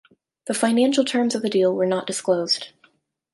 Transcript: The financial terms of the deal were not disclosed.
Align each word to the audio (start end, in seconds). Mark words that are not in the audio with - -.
The 0.47 0.55
financial 0.55 1.05
terms 1.05 1.35
of 1.35 1.43
the 1.43 1.47
deal 1.51 1.75
were 1.75 1.85
not 1.85 2.07
disclosed. 2.07 2.69